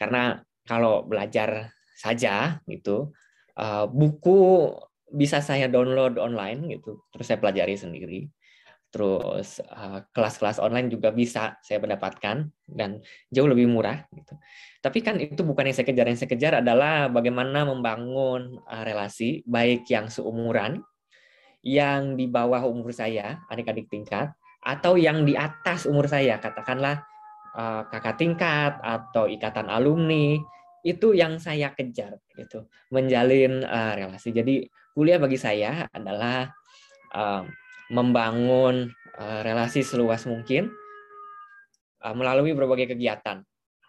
karena 0.00 0.40
kalau 0.68 1.06
belajar 1.06 1.72
saja, 1.96 2.60
gitu, 2.68 3.14
uh, 3.56 3.86
buku 3.88 4.70
bisa 5.08 5.40
saya 5.40 5.70
download 5.70 6.18
online, 6.18 6.66
gitu, 6.76 7.00
terus 7.14 7.26
saya 7.30 7.38
pelajari 7.38 7.78
sendiri 7.78 8.20
terus 8.96 9.60
uh, 9.60 10.08
kelas-kelas 10.14 10.56
online 10.56 10.88
juga 10.88 11.12
bisa 11.12 11.60
saya 11.60 11.82
mendapatkan 11.82 12.48
dan 12.64 13.04
jauh 13.28 13.44
lebih 13.44 13.68
murah 13.68 14.08
gitu. 14.14 14.40
Tapi 14.80 14.98
kan 15.04 15.20
itu 15.20 15.44
bukan 15.44 15.68
yang 15.68 15.76
saya 15.76 15.84
kejar, 15.84 16.06
yang 16.08 16.16
saya 16.16 16.30
kejar 16.32 16.52
adalah 16.64 17.12
bagaimana 17.12 17.68
membangun 17.68 18.56
uh, 18.64 18.82
relasi 18.88 19.44
baik 19.44 19.84
yang 19.92 20.08
seumuran, 20.08 20.80
yang 21.60 22.16
di 22.16 22.24
bawah 22.24 22.64
umur 22.64 22.94
saya, 22.94 23.44
adik-adik 23.52 23.92
tingkat, 23.92 24.32
atau 24.64 24.96
yang 24.96 25.28
di 25.28 25.36
atas 25.36 25.84
umur 25.84 26.08
saya, 26.08 26.40
katakanlah 26.40 27.04
uh, 27.56 27.88
kakak 27.88 28.20
tingkat 28.20 28.76
atau 28.84 29.24
ikatan 29.26 29.72
alumni, 29.72 30.36
itu 30.86 31.16
yang 31.16 31.40
saya 31.42 31.74
kejar 31.74 32.20
gitu, 32.36 32.68
menjalin 32.94 33.66
uh, 33.66 33.98
relasi. 33.98 34.30
Jadi 34.30 34.68
kuliah 34.94 35.18
bagi 35.18 35.40
saya 35.40 35.90
adalah 35.90 36.46
uh, 37.10 37.42
membangun 37.90 38.92
uh, 39.18 39.40
relasi 39.42 39.82
seluas 39.82 40.28
mungkin 40.30 40.70
uh, 42.06 42.14
melalui 42.14 42.54
berbagai 42.54 42.94
kegiatan. 42.94 43.42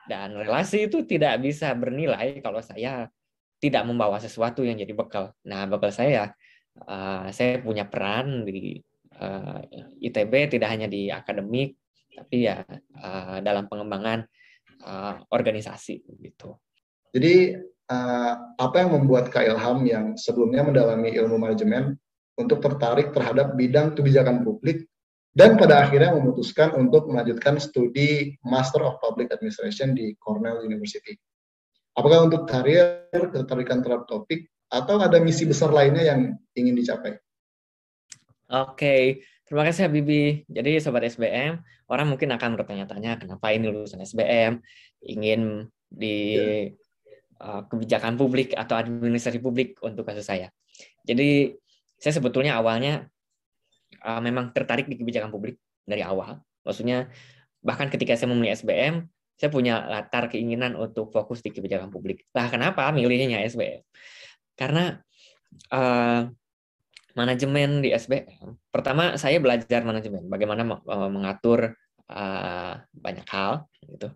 Dan 0.08 0.40
relasi 0.40 0.88
itu 0.88 1.04
tidak 1.04 1.44
bisa 1.44 1.76
bernilai 1.76 2.40
kalau 2.40 2.64
saya 2.64 3.12
tidak 3.60 3.84
membawa 3.84 4.18
sesuatu 4.18 4.64
yang 4.64 4.80
jadi 4.80 4.96
bekal. 4.96 5.36
Nah, 5.44 5.68
bekal 5.68 5.92
saya, 5.92 6.32
uh, 6.88 7.28
saya 7.30 7.60
punya 7.60 7.86
peran 7.86 8.48
di 8.48 8.80
uh, 9.20 9.60
ITB 10.00 10.58
tidak 10.58 10.70
hanya 10.72 10.88
di 10.88 11.12
akademik, 11.12 11.76
tapi 12.18 12.50
ya 12.50 12.66
uh, 12.98 13.38
dalam 13.46 13.70
pengembangan 13.70 14.26
uh, 14.82 15.22
organisasi 15.30 16.02
gitu. 16.18 16.58
Jadi 17.14 17.54
uh, 17.94 18.34
apa 18.58 18.76
yang 18.82 18.98
membuat 18.98 19.30
Kak 19.30 19.46
Ilham 19.46 19.86
yang 19.86 20.06
sebelumnya 20.18 20.66
mendalami 20.66 21.14
ilmu 21.14 21.38
manajemen 21.38 21.94
untuk 22.38 22.58
tertarik 22.66 23.14
terhadap 23.14 23.54
bidang 23.54 23.94
kebijakan 23.94 24.42
publik 24.42 24.90
dan 25.38 25.54
pada 25.54 25.86
akhirnya 25.86 26.18
memutuskan 26.18 26.74
untuk 26.74 27.06
melanjutkan 27.06 27.62
studi 27.62 28.34
Master 28.42 28.82
of 28.82 28.98
Public 28.98 29.30
Administration 29.30 29.94
di 29.94 30.18
Cornell 30.18 30.66
University. 30.66 31.14
Apakah 31.94 32.26
untuk 32.26 32.50
karir, 32.50 33.10
ketertarikan 33.14 33.86
terhadap 33.86 34.10
topik, 34.10 34.50
atau 34.70 34.98
ada 34.98 35.18
misi 35.22 35.46
besar 35.46 35.70
lainnya 35.70 36.10
yang 36.10 36.34
ingin 36.58 36.78
dicapai? 36.78 37.18
Oke, 38.50 39.22
terima 39.48 39.64
kasih 39.64 39.88
Habibi. 39.88 40.44
Jadi 40.52 40.84
Sobat 40.84 41.08
SBM, 41.08 41.64
orang 41.88 42.08
mungkin 42.12 42.30
akan 42.36 42.60
bertanya-tanya 42.60 43.18
kenapa 43.18 43.56
ini 43.56 43.72
lulusan 43.72 44.04
SBM, 44.04 44.60
ingin 45.08 45.72
di 45.88 46.36
ya. 46.36 46.44
uh, 47.40 47.62
kebijakan 47.72 48.20
publik 48.20 48.52
atau 48.54 48.76
administrasi 48.76 49.40
publik 49.40 49.80
untuk 49.80 50.04
kasus 50.04 50.28
saya. 50.28 50.52
Jadi 51.08 51.56
saya 51.96 52.14
sebetulnya 52.20 52.60
awalnya 52.60 53.08
uh, 54.04 54.20
memang 54.20 54.52
tertarik 54.52 54.92
di 54.92 55.00
kebijakan 55.00 55.32
publik 55.32 55.58
dari 55.88 56.04
awal. 56.04 56.44
Maksudnya 56.68 57.08
bahkan 57.64 57.88
ketika 57.88 58.20
saya 58.20 58.30
memilih 58.36 58.54
SBM, 58.54 58.96
saya 59.40 59.50
punya 59.54 59.86
latar 59.88 60.28
keinginan 60.28 60.76
untuk 60.76 61.14
fokus 61.14 61.40
di 61.40 61.56
kebijakan 61.56 61.88
publik. 61.88 62.28
Lah 62.36 62.52
kenapa 62.52 62.90
milihnya 62.92 63.42
SBM? 63.48 63.86
Karena 64.58 65.00
uh, 65.72 66.28
manajemen 67.18 67.82
di 67.82 67.90
SBM, 67.90 68.70
pertama 68.70 69.18
saya 69.18 69.42
belajar 69.42 69.82
manajemen, 69.82 70.30
bagaimana 70.30 70.62
mengatur 71.10 71.74
uh, 72.14 72.74
banyak 72.94 73.26
hal, 73.26 73.66
gitu. 73.82 74.14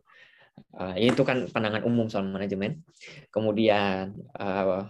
Uh, 0.78 0.94
itu 0.96 1.26
kan 1.26 1.50
pandangan 1.50 1.82
umum 1.82 2.06
soal 2.08 2.30
manajemen. 2.30 2.86
Kemudian 3.34 4.14
uh, 4.38 4.86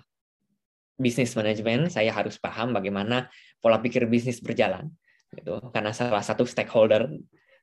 bisnis 0.99 1.31
manajemen, 1.39 1.87
saya 1.87 2.11
harus 2.11 2.35
paham 2.35 2.75
bagaimana 2.75 3.31
pola 3.63 3.79
pikir 3.79 4.03
bisnis 4.11 4.43
berjalan, 4.43 4.91
gitu. 5.31 5.63
Karena 5.71 5.95
salah 5.95 6.21
satu 6.21 6.43
stakeholder 6.43 7.07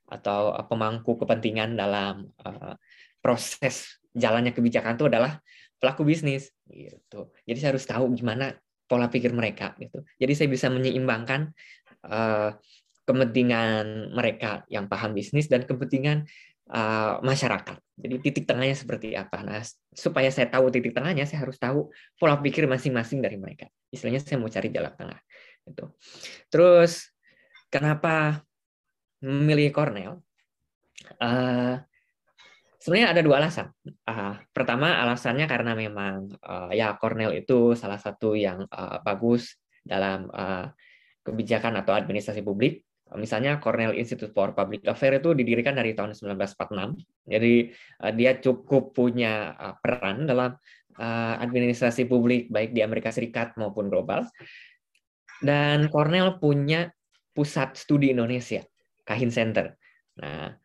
atau 0.09 0.57
pemangku 0.65 1.21
kepentingan 1.21 1.77
dalam 1.77 2.33
uh, 2.41 2.73
proses 3.21 4.01
jalannya 4.17 4.57
kebijakan 4.57 4.97
itu 4.97 5.07
adalah 5.13 5.45
pelaku 5.77 6.03
bisnis 6.03 6.51
gitu. 6.67 7.31
Jadi 7.45 7.59
saya 7.61 7.71
harus 7.77 7.87
tahu 7.87 8.11
gimana 8.17 8.57
pola 8.89 9.13
pikir 9.13 9.37
mereka 9.37 9.77
gitu. 9.77 10.03
Jadi 10.17 10.33
saya 10.33 10.49
bisa 10.49 10.67
menyeimbangkan 10.73 11.53
uh, 12.09 12.57
kepentingan 13.05 14.13
mereka 14.17 14.65
yang 14.73 14.89
paham 14.89 15.13
bisnis 15.13 15.49
dan 15.49 15.65
kepentingan 15.69 16.25
uh, 16.73 17.21
masyarakat. 17.25 17.77
Jadi 17.99 18.15
titik 18.21 18.45
tengahnya 18.45 18.77
seperti 18.77 19.17
apa? 19.17 19.41
Nah, 19.45 19.61
supaya 19.93 20.29
saya 20.29 20.49
tahu 20.49 20.69
titik 20.73 20.93
tengahnya, 20.93 21.25
saya 21.25 21.45
harus 21.45 21.57
tahu 21.57 21.89
pola 22.21 22.37
pikir 22.41 22.69
masing-masing 22.69 23.25
dari 23.25 23.41
mereka. 23.41 23.69
Istilahnya 23.93 24.21
saya 24.21 24.37
mau 24.41 24.53
cari 24.53 24.69
jalan 24.69 24.93
tengah. 24.93 25.21
Gitu. 25.69 25.85
Terus 26.53 27.13
kenapa 27.73 28.45
memilih 29.25 29.73
Cornell, 29.75 30.23
uh, 31.19 31.77
sebenarnya 32.89 33.13
ada 33.13 33.21
dua 33.21 33.37
alasan. 33.45 33.69
Uh, 34.09 34.41
pertama 34.57 34.97
alasannya 34.97 35.45
karena 35.45 35.77
memang 35.77 36.33
uh, 36.41 36.73
ya 36.73 36.97
Cornell 36.97 37.37
itu 37.37 37.77
salah 37.77 38.01
satu 38.01 38.33
yang 38.33 38.65
uh, 38.65 39.05
bagus 39.05 39.61
dalam 39.85 40.33
uh, 40.33 40.73
kebijakan 41.21 41.77
atau 41.85 41.93
administrasi 41.93 42.41
publik. 42.41 42.89
Misalnya 43.13 43.61
Cornell 43.61 43.93
Institute 43.93 44.33
for 44.33 44.57
Public 44.57 44.89
Affairs 44.89 45.21
itu 45.21 45.37
didirikan 45.37 45.77
dari 45.77 45.93
tahun 45.93 46.17
1946. 46.17 47.29
Jadi 47.29 47.55
uh, 48.09 48.13
dia 48.17 48.41
cukup 48.41 48.97
punya 48.97 49.53
uh, 49.53 49.77
peran 49.85 50.25
dalam 50.25 50.57
uh, 50.97 51.35
administrasi 51.45 52.09
publik 52.09 52.49
baik 52.49 52.73
di 52.73 52.81
Amerika 52.81 53.13
Serikat 53.13 53.53
maupun 53.61 53.93
global. 53.93 54.25
Dan 55.45 55.93
Cornell 55.93 56.41
punya 56.41 56.89
pusat 57.37 57.77
studi 57.77 58.17
Indonesia 58.17 58.65
Kahin 59.05 59.29
Center. 59.29 59.77
Nah, 60.19 60.57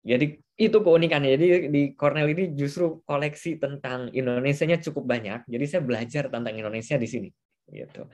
jadi 0.00 0.43
itu 0.54 0.78
keunikannya. 0.78 1.34
Jadi 1.34 1.46
di 1.70 1.82
Cornell 1.98 2.30
ini 2.30 2.54
justru 2.54 3.02
koleksi 3.02 3.58
tentang 3.58 4.10
Indonesia-nya 4.14 4.78
cukup 4.78 5.04
banyak. 5.06 5.46
Jadi 5.50 5.64
saya 5.66 5.82
belajar 5.82 6.30
tentang 6.30 6.54
Indonesia 6.54 6.94
di 6.94 7.08
sini. 7.10 7.28
Gitu. 7.66 8.06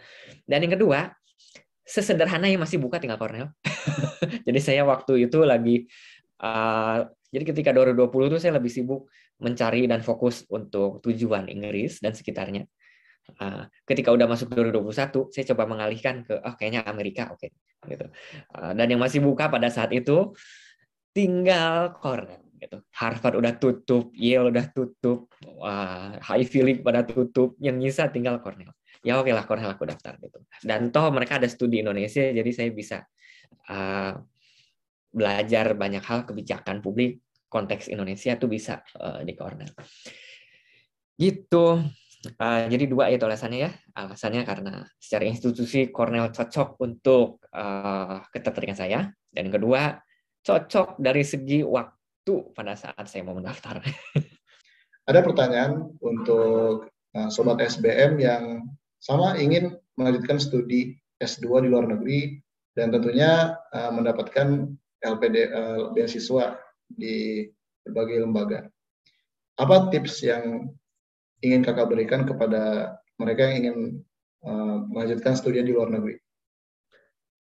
Dan 0.49 0.59
yang 0.65 0.73
kedua, 0.79 1.13
sesederhana 1.85 2.49
yang 2.49 2.65
masih 2.65 2.81
buka 2.81 2.97
tinggal 2.97 3.21
Cornell. 3.21 3.53
jadi 4.47 4.61
saya 4.61 4.83
waktu 4.89 5.29
itu 5.29 5.45
lagi, 5.45 5.85
uh, 6.41 7.05
jadi 7.29 7.45
ketika 7.53 7.71
2020 7.77 8.31
itu 8.33 8.39
saya 8.41 8.57
lebih 8.57 8.73
sibuk 8.73 9.13
mencari 9.41 9.85
dan 9.85 10.01
fokus 10.01 10.45
untuk 10.49 11.05
tujuan 11.05 11.49
Inggris 11.53 12.01
dan 12.01 12.17
sekitarnya. 12.17 12.65
Uh, 13.37 13.69
ketika 13.85 14.11
udah 14.11 14.27
masuk 14.27 14.49
2021, 14.57 15.29
saya 15.29 15.45
coba 15.55 15.69
mengalihkan 15.69 16.25
ke, 16.25 16.41
oh 16.41 16.55
kayaknya 16.57 16.83
Amerika, 16.89 17.31
oke. 17.31 17.47
Okay 17.47 17.53
gitu. 17.89 18.07
Eh, 18.57 18.73
dan 18.77 18.87
yang 18.87 19.01
masih 19.01 19.25
buka 19.25 19.49
pada 19.49 19.73
saat 19.73 19.95
itu 19.95 20.37
tinggal 21.11 21.95
Cornell 21.99 22.45
gitu. 22.61 22.85
Harvard 22.93 23.41
udah 23.41 23.57
tutup, 23.57 24.13
Yale 24.13 24.53
udah 24.53 24.67
tutup, 24.71 25.33
wah, 25.57 26.21
Ivy 26.21 26.61
League 26.61 26.83
pada 26.85 27.01
tutup, 27.03 27.57
yang 27.57 27.81
nyisa 27.81 28.13
tinggal 28.13 28.39
Cornell. 28.45 28.77
Ya 29.01 29.17
oke 29.17 29.33
lah 29.33 29.49
Cornell 29.49 29.73
aku 29.73 29.89
daftar 29.89 30.21
gitu. 30.21 30.45
Dan 30.61 30.93
toh 30.93 31.09
mereka 31.09 31.41
ada 31.41 31.49
studi 31.49 31.81
Indonesia, 31.81 32.21
jadi 32.21 32.51
saya 32.53 32.69
bisa 32.69 33.01
uh, 33.73 34.13
belajar 35.11 35.73
banyak 35.73 36.05
hal 36.05 36.29
kebijakan 36.29 36.85
publik 36.85 37.25
konteks 37.51 37.91
Indonesia 37.91 38.37
tuh 38.37 38.47
bisa 38.53 38.85
uh, 39.01 39.25
di 39.25 39.33
Cornell. 39.35 39.73
Gitu. 41.17 41.67
Uh, 42.37 42.69
jadi 42.69 42.85
dua 42.85 43.09
itu 43.09 43.25
alasannya 43.25 43.59
ya. 43.65 43.73
Alasannya 43.97 44.45
karena 44.45 44.85
secara 45.01 45.25
institusi 45.25 45.89
Cornell 45.89 46.29
cocok 46.29 46.77
untuk 46.85 47.41
uh, 47.57 48.21
ketertarikan 48.29 48.77
saya. 48.77 49.09
Dan 49.33 49.49
kedua, 49.49 49.97
cocok 50.41 50.97
dari 50.97 51.23
segi 51.25 51.61
waktu 51.65 52.35
pada 52.57 52.77
saat 52.77 53.05
saya 53.09 53.23
mau 53.25 53.37
mendaftar. 53.37 53.81
Ada 55.09 55.21
pertanyaan 55.27 55.91
untuk 56.01 56.89
uh, 57.17 57.29
Sobat 57.33 57.61
SBM 57.61 58.21
yang 58.21 58.65
sama 59.01 59.37
ingin 59.41 59.75
melanjutkan 59.97 60.39
studi 60.39 60.97
S2 61.21 61.67
di 61.67 61.69
luar 61.73 61.89
negeri 61.89 62.39
dan 62.77 62.95
tentunya 62.95 63.57
uh, 63.75 63.91
mendapatkan 63.93 64.71
LPD 65.01 65.37
uh, 65.51 65.91
beasiswa 65.97 66.57
di 66.87 67.49
berbagai 67.85 68.23
lembaga. 68.25 68.69
Apa 69.57 69.93
tips 69.93 70.25
yang 70.25 70.73
ingin 71.41 71.65
kakak 71.65 71.89
berikan 71.89 72.25
kepada 72.25 72.95
mereka 73.21 73.49
yang 73.49 73.57
ingin 73.65 73.79
melanjutkan 74.89 75.37
studi 75.37 75.61
di 75.61 75.77
luar 75.77 75.93
negeri? 75.93 76.17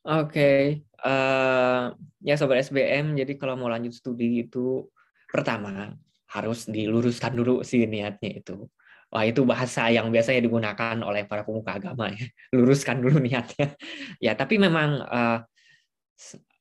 Oke, 0.00 0.80
uh, 1.04 1.12
eh, 1.12 1.84
ya 2.24 2.34
sobat 2.40 2.64
SBM, 2.64 3.20
jadi 3.20 3.36
kalau 3.36 3.60
mau 3.60 3.68
lanjut 3.68 3.92
studi 3.92 4.48
itu 4.48 4.88
pertama 5.28 5.92
harus 6.32 6.64
diluruskan 6.64 7.36
dulu 7.36 7.60
sih 7.60 7.84
niatnya 7.84 8.40
itu. 8.40 8.64
Wah 9.10 9.26
itu 9.28 9.42
bahasa 9.44 9.90
yang 9.92 10.08
biasanya 10.08 10.40
digunakan 10.46 10.96
oleh 11.04 11.28
para 11.28 11.44
pemuka 11.44 11.76
agama 11.76 12.08
ya, 12.16 12.24
luruskan 12.56 13.04
dulu 13.04 13.20
niatnya. 13.20 13.76
Ya 14.24 14.32
tapi 14.32 14.56
memang 14.56 15.04
uh, 15.04 15.38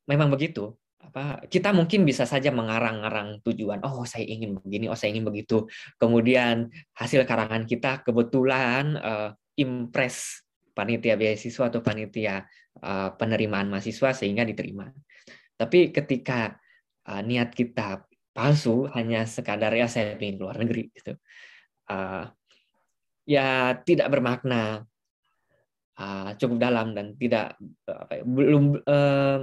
memang 0.03 0.27
begitu 0.33 0.75
apa 0.99 1.39
kita 1.47 1.71
mungkin 1.71 2.03
bisa 2.03 2.27
saja 2.27 2.51
mengarang-arang 2.51 3.39
tujuan 3.47 3.79
oh 3.87 4.03
saya 4.03 4.27
ingin 4.27 4.59
begini 4.59 4.91
oh 4.91 4.99
saya 4.99 5.15
ingin 5.15 5.25
begitu 5.25 5.63
kemudian 5.95 6.67
hasil 6.91 7.23
karangan 7.23 7.63
kita 7.63 8.03
kebetulan 8.03 8.99
uh, 8.99 9.31
impress 9.55 10.43
panitia 10.71 11.15
beasiswa 11.19 11.69
atau 11.69 11.81
panitia 11.83 12.45
uh, 12.81 13.13
penerimaan 13.15 13.69
mahasiswa 13.69 14.13
sehingga 14.15 14.47
diterima 14.47 14.89
tapi 15.59 15.91
ketika 15.91 16.55
uh, 17.09 17.21
niat 17.21 17.51
kita 17.51 18.05
palsu 18.31 18.87
hanya 18.95 19.27
sekadar 19.27 19.73
ya 19.75 19.89
saya 19.89 20.15
ingin 20.15 20.39
luar 20.39 20.61
negeri 20.61 20.87
gitu 20.95 21.17
uh, 21.91 22.29
ya 23.29 23.77
tidak 23.85 24.07
bermakna 24.09 24.87
uh, 25.99 26.31
cukup 26.39 26.57
dalam 26.57 26.95
dan 26.95 27.13
tidak 27.19 27.59
apa 27.85 28.21
ya, 28.21 28.23
belum 28.23 28.63
uh, 28.81 29.39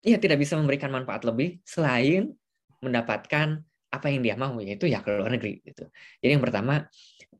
ya 0.00 0.16
tidak 0.16 0.40
bisa 0.40 0.56
memberikan 0.56 0.88
manfaat 0.88 1.22
lebih 1.28 1.60
selain 1.62 2.32
mendapatkan 2.80 3.60
apa 3.90 4.06
yang 4.08 4.22
dia 4.24 4.34
mau 4.38 4.56
yaitu 4.62 4.88
ya 4.88 5.04
ke 5.04 5.10
luar 5.12 5.34
negeri 5.34 5.60
gitu. 5.66 5.84
Jadi 6.22 6.30
yang 6.32 6.42
pertama 6.42 6.88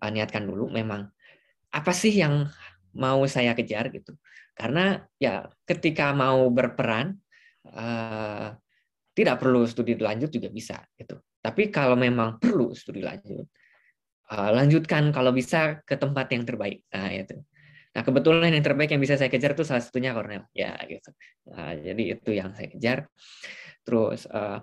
uh, 0.02 0.10
niatkan 0.12 0.44
dulu 0.44 0.68
memang 0.68 1.08
apa 1.70 1.92
sih 1.94 2.12
yang 2.12 2.50
mau 2.96 3.22
saya 3.26 3.54
kejar 3.54 3.90
gitu. 3.94 4.14
Karena 4.54 5.00
ya 5.16 5.48
ketika 5.64 6.12
mau 6.12 6.50
berperan 6.52 7.16
uh, 7.70 8.52
tidak 9.14 9.36
perlu 9.42 9.66
studi 9.66 9.98
lanjut 9.98 10.30
juga 10.30 10.48
bisa 10.48 10.80
gitu. 10.96 11.18
Tapi 11.40 11.72
kalau 11.72 11.96
memang 11.96 12.36
perlu 12.42 12.72
studi 12.76 13.00
lanjut, 13.00 13.48
uh, 14.32 14.50
lanjutkan 14.52 15.08
kalau 15.10 15.32
bisa 15.32 15.80
ke 15.84 15.96
tempat 15.96 16.28
yang 16.32 16.44
terbaik. 16.44 16.84
Nah, 16.92 17.08
itu. 17.08 17.36
Nah, 17.90 18.02
kebetulan 18.06 18.54
yang 18.54 18.62
terbaik 18.62 18.94
yang 18.94 19.02
bisa 19.02 19.18
saya 19.18 19.26
kejar 19.26 19.58
itu 19.58 19.66
salah 19.66 19.82
satunya 19.82 20.14
Cornell. 20.14 20.46
Ya, 20.54 20.78
gitu. 20.86 21.10
Nah, 21.50 21.74
jadi 21.74 22.02
itu 22.14 22.30
yang 22.30 22.54
saya 22.54 22.68
kejar. 22.70 22.98
Terus 23.82 24.30
uh, 24.30 24.62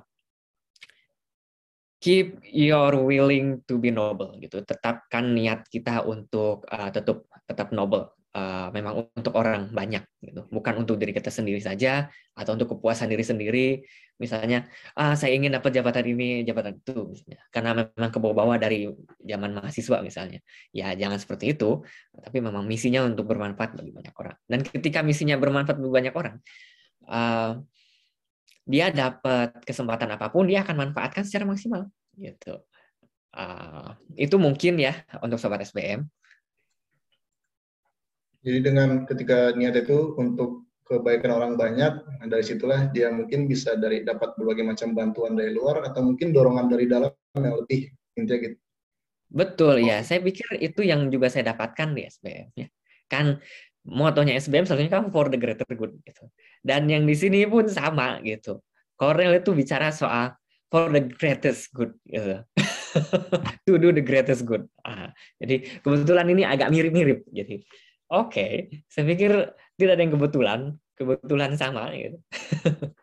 keep 1.98 2.42
your 2.46 2.94
willing 3.02 3.62
to 3.66 3.82
be 3.82 3.90
noble 3.90 4.38
gitu. 4.38 4.62
Tetapkan 4.62 5.34
niat 5.34 5.66
kita 5.70 6.06
untuk 6.06 6.66
uh, 6.70 6.90
tetap 6.94 7.26
tetap 7.46 7.74
noble. 7.74 8.14
Uh, 8.38 8.70
memang 8.70 9.10
untuk 9.18 9.34
orang 9.34 9.74
banyak 9.74 10.06
gitu. 10.22 10.46
Bukan 10.54 10.86
untuk 10.86 11.02
diri 11.02 11.10
kita 11.10 11.34
sendiri 11.34 11.58
saja 11.58 12.06
atau 12.38 12.54
untuk 12.54 12.78
kepuasan 12.78 13.10
diri 13.10 13.26
sendiri. 13.26 13.68
Misalnya 14.22 14.70
ah 14.94 15.18
saya 15.18 15.34
ingin 15.34 15.58
dapat 15.58 15.74
jabatan 15.74 16.06
ini 16.06 16.46
jabatan 16.46 16.78
itu 16.78 17.18
misalnya. 17.18 17.42
Karena 17.50 17.72
memang 17.74 18.12
ke 18.14 18.20
bawah 18.22 18.58
dari 18.62 18.94
zaman 19.26 19.58
mahasiswa 19.58 19.98
misalnya. 20.06 20.40
Ya 20.70 20.94
jangan 20.94 21.18
seperti 21.18 21.58
itu. 21.58 21.82
Tapi 22.14 22.38
memang 22.38 22.62
misinya 22.70 23.10
untuk 23.10 23.26
bermanfaat 23.26 23.74
bagi 23.74 23.90
banyak 23.90 24.14
orang. 24.14 24.38
Dan 24.46 24.60
ketika 24.62 25.02
misinya 25.02 25.34
bermanfaat 25.42 25.82
bagi 25.82 25.94
banyak 25.98 26.14
orang 26.14 26.38
uh, 27.10 27.52
dia 28.68 28.92
dapat 28.92 29.64
kesempatan 29.64 30.12
apa 30.14 30.28
pun 30.28 30.46
dia 30.46 30.62
akan 30.62 30.92
manfaatkan 30.92 31.24
secara 31.24 31.48
maksimal 31.48 31.88
gitu 32.20 32.60
uh, 33.34 33.96
itu 34.20 34.36
mungkin 34.36 34.76
ya 34.78 35.08
untuk 35.24 35.40
sobat 35.40 35.64
SBM 35.64 36.04
jadi 38.44 38.60
dengan 38.64 39.04
ketika 39.04 39.56
niat 39.56 39.76
itu 39.76 40.16
untuk 40.16 40.68
kebaikan 40.88 41.36
orang 41.36 41.54
banyak, 41.60 42.00
nah 42.00 42.26
dari 42.32 42.44
situlah 42.48 42.88
dia 42.96 43.12
mungkin 43.12 43.46
bisa 43.46 43.76
dari 43.76 44.08
dapat 44.08 44.40
berbagai 44.40 44.64
macam 44.64 44.96
bantuan 44.96 45.36
dari 45.36 45.52
luar 45.52 45.84
atau 45.84 46.00
mungkin 46.00 46.32
dorongan 46.32 46.72
dari 46.72 46.88
dalam 46.88 47.12
yang 47.36 47.60
lebih 47.60 47.92
intinya 48.16 48.40
gitu. 48.40 48.58
Betul 49.28 49.84
ya, 49.84 50.00
saya 50.08 50.24
pikir 50.24 50.64
itu 50.64 50.88
yang 50.88 51.12
juga 51.12 51.28
saya 51.28 51.52
dapatkan 51.52 51.92
di 51.92 52.08
SBM 52.08 52.50
ya. 52.56 52.68
Kan 53.12 53.44
motonya 53.88 54.36
SBM 54.36 54.68
satunya 54.68 54.92
kan 54.92 55.08
for 55.10 55.32
the 55.32 55.40
greater 55.40 55.66
good 55.72 55.96
gitu. 56.04 56.28
Dan 56.60 56.92
yang 56.92 57.08
di 57.08 57.16
sini 57.16 57.48
pun 57.48 57.72
sama 57.72 58.20
gitu. 58.22 58.60
Cornell 59.00 59.40
itu 59.40 59.56
bicara 59.56 59.96
soal 59.96 60.36
for 60.68 60.92
the 60.92 61.00
greatest 61.00 61.72
good 61.72 61.96
gitu. 62.04 62.44
to 63.66 63.80
do 63.80 63.96
the 63.96 64.04
greatest 64.04 64.44
good. 64.44 64.68
Ah, 64.84 65.16
jadi 65.40 65.64
kebetulan 65.80 66.28
ini 66.28 66.44
agak 66.44 66.68
mirip-mirip. 66.68 67.24
Jadi 67.32 67.64
oke, 68.12 68.36
okay, 68.36 68.52
saya 68.92 69.08
pikir 69.08 69.32
tidak 69.80 69.94
ada 69.96 70.02
yang 70.04 70.14
kebetulan, 70.20 70.60
kebetulan 71.00 71.56
sama 71.56 71.88
gitu. 71.96 72.20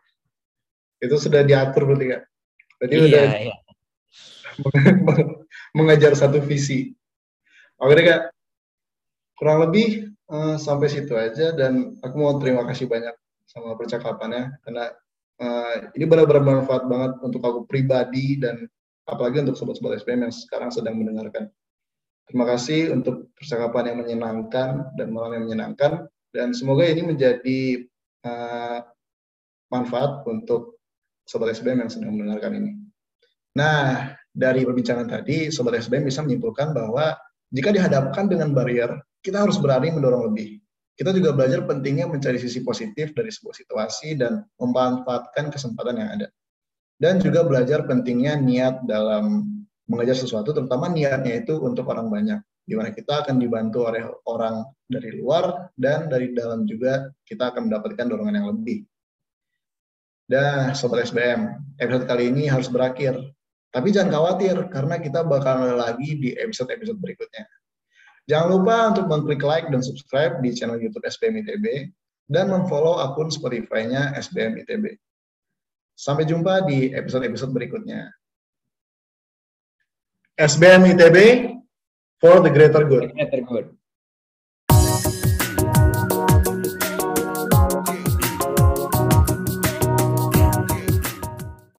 Itu 1.05 1.15
sudah 1.17 1.41
diatur 1.41 1.89
berarti 1.89 2.05
kak. 2.13 2.21
Berarti 2.77 2.93
iya, 2.93 3.05
udah 3.09 3.25
iya. 3.41 3.55
mengejar 5.77 6.13
satu 6.13 6.39
visi. 6.45 6.93
Oke 7.81 8.03
kak, 8.05 8.31
kurang 9.35 9.67
lebih 9.67 10.14
uh, 10.29 10.55
sampai 10.57 10.87
situ 10.89 11.13
aja 11.13 11.53
dan 11.53 11.97
aku 12.01 12.15
mau 12.17 12.37
terima 12.41 12.65
kasih 12.65 12.89
banyak 12.89 13.13
sama 13.45 13.77
percakapannya 13.77 14.57
karena 14.65 14.89
uh, 15.41 15.75
ini 15.93 16.05
benar-benar 16.05 16.41
bermanfaat 16.41 16.83
banget 16.89 17.11
untuk 17.21 17.41
aku 17.45 17.59
pribadi 17.69 18.41
dan 18.41 18.65
apalagi 19.05 19.45
untuk 19.45 19.57
sobat-sobat 19.57 20.01
SPM 20.01 20.25
yang 20.25 20.33
sekarang 20.33 20.73
sedang 20.73 20.97
mendengarkan. 20.97 21.49
Terima 22.25 22.49
kasih 22.49 22.89
untuk 22.89 23.29
percakapan 23.37 23.93
yang 23.93 23.97
menyenangkan 24.01 24.97
dan 24.97 25.07
malam 25.13 25.37
yang 25.37 25.43
menyenangkan 25.45 26.09
dan 26.33 26.57
semoga 26.57 26.89
ini 26.89 27.05
menjadi 27.05 27.85
uh, 28.25 28.81
manfaat 29.69 30.25
untuk 30.25 30.81
sobat 31.25 31.53
SBM 31.53 31.85
yang 31.85 31.91
sedang 31.91 32.17
mendengarkan 32.17 32.53
ini. 32.57 32.71
Nah, 33.55 34.13
dari 34.29 34.67
perbincangan 34.67 35.07
tadi, 35.07 35.47
sobat 35.53 35.79
SBM 35.79 36.09
bisa 36.09 36.21
menyimpulkan 36.25 36.75
bahwa 36.75 37.15
jika 37.53 37.71
dihadapkan 37.71 38.27
dengan 38.27 38.51
barrier, 38.51 38.91
kita 39.25 39.41
harus 39.41 39.57
berani 39.57 39.89
mendorong 39.89 40.29
lebih. 40.29 40.61
Kita 40.93 41.09
juga 41.11 41.33
belajar 41.33 41.65
pentingnya 41.65 42.05
mencari 42.05 42.37
sisi 42.37 42.61
positif 42.61 43.11
dari 43.17 43.33
sebuah 43.33 43.57
situasi 43.57 44.15
dan 44.15 44.45
memanfaatkan 44.61 45.49
kesempatan 45.49 45.97
yang 45.97 46.09
ada 46.21 46.27
dan 46.99 47.19
juga 47.19 47.43
belajar 47.43 47.83
pentingnya 47.83 48.39
niat 48.39 48.87
dalam 48.87 49.51
mengejar 49.85 50.17
sesuatu, 50.17 50.55
terutama 50.55 50.89
niatnya 50.89 51.43
itu 51.45 51.59
untuk 51.61 51.85
orang 51.91 52.09
banyak, 52.09 52.39
di 52.65 52.73
mana 52.73 52.89
kita 52.89 53.21
akan 53.25 53.37
dibantu 53.37 53.85
oleh 53.85 54.01
orang 54.25 54.65
dari 54.89 55.13
luar 55.19 55.69
dan 55.77 56.07
dari 56.09 56.33
dalam 56.33 56.65
juga 56.65 57.11
kita 57.27 57.53
akan 57.53 57.69
mendapatkan 57.69 58.05
dorongan 58.07 58.35
yang 58.41 58.47
lebih. 58.49 58.87
Dan 60.25 60.73
Sobat 60.73 61.05
SBM, 61.05 61.53
episode 61.77 62.09
kali 62.09 62.33
ini 62.33 62.49
harus 62.49 62.65
berakhir. 62.65 63.13
Tapi 63.69 63.93
jangan 63.93 64.09
khawatir, 64.09 64.57
karena 64.73 64.97
kita 64.97 65.21
bakal 65.21 65.77
lagi 65.77 66.17
di 66.17 66.33
episode-episode 66.33 66.97
berikutnya. 66.97 67.45
Jangan 68.25 68.47
lupa 68.57 68.75
untuk 68.89 69.05
mengklik 69.05 69.45
like 69.45 69.69
dan 69.69 69.85
subscribe 69.85 70.41
di 70.41 70.49
channel 70.49 70.81
YouTube 70.81 71.05
SBM 71.05 71.45
ITB 71.45 71.93
dan 72.25 72.49
memfollow 72.49 72.97
akun 72.97 73.29
Spotify-nya 73.29 74.17
SBM 74.17 74.65
ITB. 74.65 74.97
Sampai 75.93 76.25
jumpa 76.25 76.65
di 76.65 76.89
episode-episode 76.91 77.53
berikutnya. 77.53 78.09
SBM 80.35 80.97
ITB 80.97 81.17
for 82.17 82.41
the 82.41 82.51
greater 82.51 82.83
good. 82.83 83.13
Greater 83.13 83.45
good. 83.45 83.65